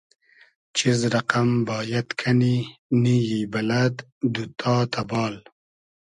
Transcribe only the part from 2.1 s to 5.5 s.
کئنی, نییی بئلئد, دوتتا تئبال